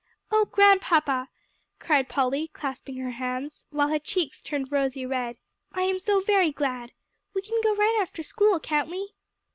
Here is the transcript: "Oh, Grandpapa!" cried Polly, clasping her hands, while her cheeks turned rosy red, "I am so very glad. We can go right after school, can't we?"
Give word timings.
"Oh, 0.31 0.45
Grandpapa!" 0.45 1.29
cried 1.77 2.09
Polly, 2.09 2.47
clasping 2.47 2.97
her 2.97 3.11
hands, 3.11 3.65
while 3.69 3.89
her 3.89 3.99
cheeks 3.99 4.41
turned 4.41 4.71
rosy 4.71 5.05
red, 5.05 5.37
"I 5.73 5.83
am 5.83 5.99
so 5.99 6.21
very 6.21 6.51
glad. 6.51 6.93
We 7.35 7.43
can 7.43 7.61
go 7.61 7.75
right 7.75 7.99
after 8.01 8.23
school, 8.23 8.59
can't 8.59 8.89
we?" 8.89 9.13